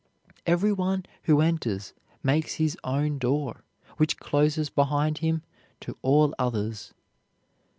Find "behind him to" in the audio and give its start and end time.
4.67-5.95